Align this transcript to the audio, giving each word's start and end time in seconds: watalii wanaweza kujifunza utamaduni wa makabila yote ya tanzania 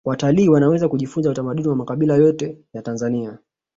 watalii 0.05 0.49
wanaweza 0.49 0.89
kujifunza 0.89 1.29
utamaduni 1.29 1.67
wa 1.69 1.75
makabila 1.75 2.15
yote 2.15 2.57
ya 2.73 2.81
tanzania 2.81 3.37